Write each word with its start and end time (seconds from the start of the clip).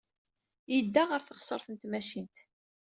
Yedda 0.73 1.03
ɣer 1.05 1.21
teɣsert 1.23 1.67
n 1.69 1.75
tmacint. 1.81 2.37